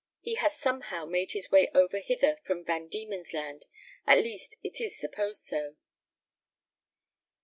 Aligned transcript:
He 0.19 0.33
has 0.33 0.57
somehow 0.57 1.05
made 1.05 1.33
his 1.33 1.51
way 1.51 1.69
over 1.75 1.99
hither 1.99 2.37
from 2.43 2.65
Van 2.65 2.87
Dieman's 2.87 3.35
Land, 3.35 3.67
at 4.07 4.17
least 4.17 4.55
it 4.63 4.81
is 4.81 4.97
supposed 4.97 5.43
so." 5.43 5.75